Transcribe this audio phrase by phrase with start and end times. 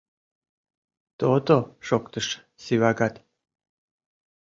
[1.19, 1.57] —То-то,—
[1.87, 2.27] шоктыш
[2.63, 3.15] Сивагат.